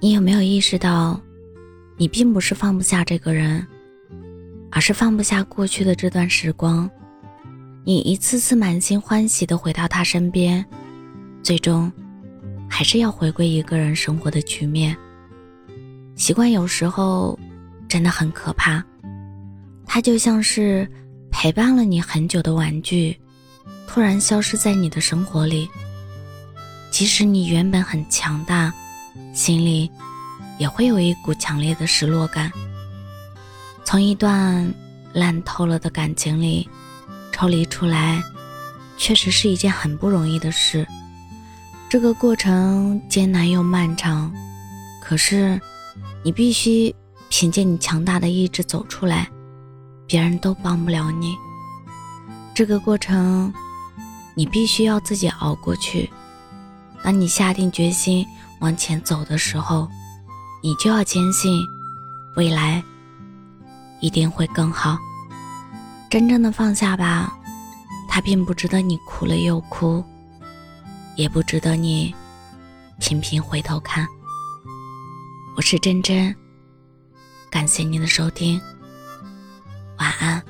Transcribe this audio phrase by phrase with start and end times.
[0.00, 1.18] 你有没有意识到，
[1.96, 3.66] 你并不是放不下这个人，
[4.70, 6.88] 而是放不下过去的这段时光。
[7.82, 10.64] 你一次次满心欢喜的回到他身边，
[11.42, 11.90] 最终
[12.68, 14.94] 还是要回归一个人生活的局面。
[16.14, 17.38] 习惯有时候
[17.88, 18.84] 真的很可怕，
[19.86, 20.86] 它就像是
[21.30, 23.18] 陪伴了你很久的玩具，
[23.86, 25.68] 突然消失在你的生活里。
[26.90, 28.72] 即使你原本很强大。
[29.32, 29.90] 心里
[30.58, 32.50] 也会有一股强烈的失落感。
[33.84, 34.74] 从一段
[35.12, 36.68] 烂透了的感情里
[37.32, 38.22] 抽离出来，
[38.96, 40.86] 确实是一件很不容易的事。
[41.88, 44.32] 这个过程艰难又漫长，
[45.00, 45.60] 可是
[46.24, 46.94] 你必须
[47.28, 49.28] 凭借你强大的意志走出来，
[50.06, 51.36] 别人都帮不了你。
[52.54, 53.52] 这个过程
[54.34, 56.10] 你必须要自己熬过去。
[57.02, 58.26] 当你下定决心。
[58.60, 59.88] 往前走的时候，
[60.62, 61.64] 你就要坚信，
[62.36, 62.82] 未来
[64.00, 64.98] 一定会更好。
[66.10, 67.32] 真正的放下吧，
[68.08, 70.02] 它并不值得你哭了又哭，
[71.16, 72.14] 也不值得你
[72.98, 74.06] 频频回头看。
[75.56, 76.34] 我是真真，
[77.50, 78.60] 感谢您的收听，
[79.98, 80.42] 晚安。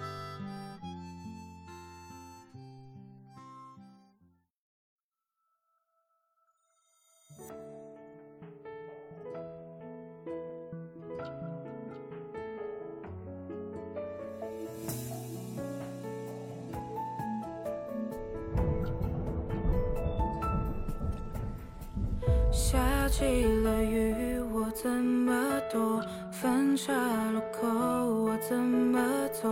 [23.08, 25.32] 起了雨，我怎么
[25.72, 26.02] 躲？
[26.32, 26.92] 分岔
[27.30, 29.00] 路口，我怎么
[29.32, 29.48] 走？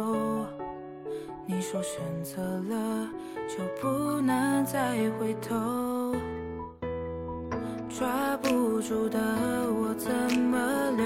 [1.47, 3.09] 你说选择了
[3.49, 6.15] 就不能再回头，
[7.89, 11.05] 抓不住的我怎么留？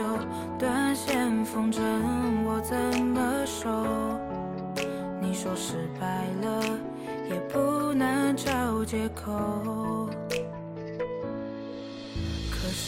[0.58, 1.80] 断线风筝
[2.46, 3.68] 我怎么收？
[5.20, 6.62] 你说失败了
[7.28, 10.08] 也不能找借口。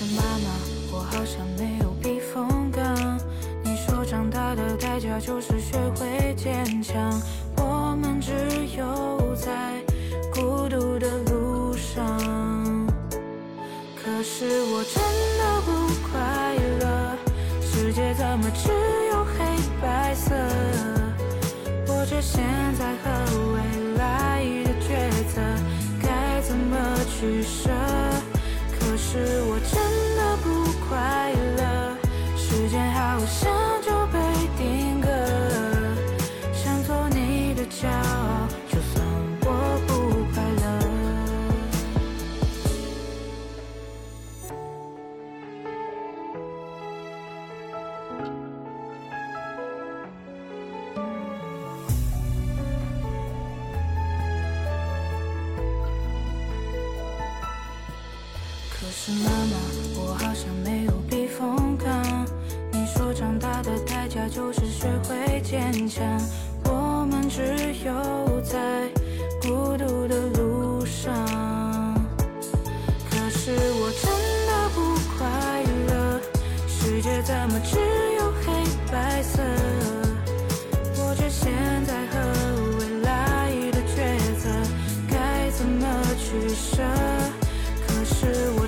[0.01, 0.49] 是妈妈，
[0.93, 3.21] 我好像没有避风港。
[3.63, 7.21] 你说长大的代价就是学会坚强，
[7.59, 8.33] 我们只
[8.79, 9.51] 有在
[10.33, 12.17] 孤独的路上。
[13.95, 15.03] 可是我真
[15.37, 15.71] 的不
[16.09, 17.15] 快乐，
[17.61, 18.71] 世界怎么只
[19.11, 19.45] 有黑
[19.83, 20.35] 白色？
[21.89, 22.43] 我这现
[22.79, 23.11] 在和
[23.53, 25.43] 未来的抉择，
[26.03, 27.69] 该怎么取舍？
[28.81, 29.40] 可是
[59.03, 59.57] 是妈妈，
[59.97, 62.27] 我好像没有避风港。
[62.71, 66.05] 你说长大的代价就是学会坚强，
[66.65, 67.41] 我们只
[67.83, 68.87] 有在
[69.41, 71.15] 孤独的路上。
[73.09, 74.13] 可是我真
[74.47, 74.79] 的不
[75.17, 75.25] 快
[75.89, 76.21] 乐，
[76.69, 77.79] 世界怎么只
[78.19, 78.53] 有黑
[78.93, 79.43] 白色？
[80.97, 81.51] 我这现
[81.87, 82.21] 在和
[82.79, 83.97] 未来的抉
[84.39, 84.51] 择，
[85.09, 85.89] 该怎么
[86.19, 86.83] 取舍？
[87.87, 88.60] 可是我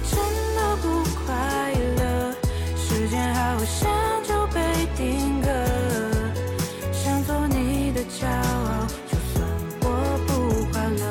[8.20, 9.34] 骄傲，就算
[9.80, 9.86] 我
[10.26, 10.30] 不
[10.70, 11.02] 快乐。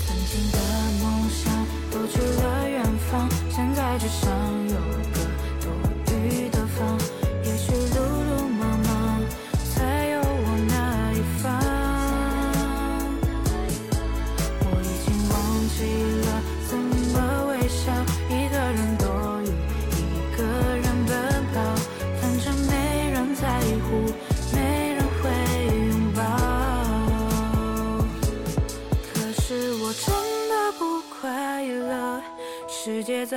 [0.00, 0.56] 曾经的
[1.02, 1.40] 梦想
[1.90, 2.74] 都去了远
[3.10, 4.24] 方，现在只剩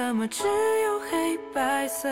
[0.10, 2.10] 怎么只有黑白色？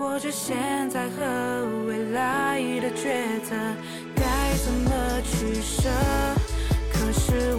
[0.00, 0.56] 我这现
[0.88, 3.54] 在和未来的抉择，
[4.16, 5.90] 该怎么取舍？
[6.90, 7.57] 可是我。